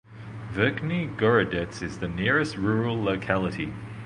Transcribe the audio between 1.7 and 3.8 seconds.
is the nearest rural locality.